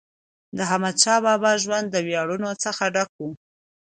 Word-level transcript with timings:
د 0.57 0.57
احمدشاه 0.67 1.19
بابا 1.25 1.51
ژوند 1.63 1.85
د 1.89 1.95
ویاړونو 2.07 2.49
څخه 2.63 2.83
ډک 2.95 3.11
و. 3.21 3.27